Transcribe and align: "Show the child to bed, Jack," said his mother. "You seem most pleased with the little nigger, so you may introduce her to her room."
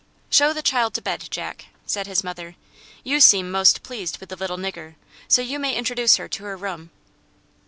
"Show 0.31 0.51
the 0.51 0.63
child 0.63 0.95
to 0.95 1.01
bed, 1.03 1.27
Jack," 1.29 1.65
said 1.85 2.07
his 2.07 2.23
mother. 2.23 2.55
"You 3.03 3.19
seem 3.19 3.51
most 3.51 3.83
pleased 3.83 4.17
with 4.17 4.29
the 4.29 4.35
little 4.35 4.57
nigger, 4.57 4.95
so 5.27 5.43
you 5.43 5.59
may 5.59 5.75
introduce 5.75 6.15
her 6.15 6.27
to 6.27 6.43
her 6.43 6.57
room." 6.57 6.89